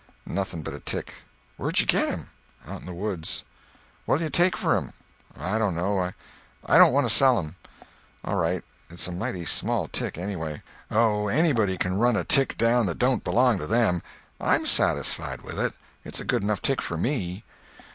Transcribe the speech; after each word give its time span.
"Nothing 0.25 0.63
but 0.63 0.73
a 0.73 0.79
tick." 0.79 1.13
"Where'd 1.57 1.79
you 1.79 1.85
get 1.85 2.09
him?" 2.09 2.31
"Out 2.65 2.79
in 2.79 2.87
the 2.87 2.93
woods." 2.95 3.43
"What'll 4.07 4.23
you 4.23 4.29
take 4.31 4.57
for 4.57 4.75
him?" 4.75 4.93
"I 5.37 5.59
don't 5.59 5.75
know. 5.75 6.11
I 6.65 6.77
don't 6.79 6.91
want 6.91 7.07
to 7.07 7.13
sell 7.13 7.37
him." 7.37 7.55
"All 8.25 8.35
right. 8.35 8.63
It's 8.89 9.07
a 9.07 9.11
mighty 9.11 9.45
small 9.45 9.87
tick, 9.89 10.17
anyway." 10.17 10.63
"Oh, 10.89 11.27
anybody 11.27 11.77
can 11.77 11.99
run 11.99 12.15
a 12.15 12.23
tick 12.23 12.57
down 12.57 12.87
that 12.87 12.97
don't 12.97 13.23
belong 13.23 13.59
to 13.59 13.67
them. 13.67 14.01
I'm 14.39 14.65
satisfied 14.65 15.41
with 15.43 15.59
it. 15.59 15.73
It's 16.03 16.19
a 16.19 16.25
good 16.25 16.41
enough 16.41 16.63
tick 16.63 16.81
for 16.81 16.97
me." 16.97 17.43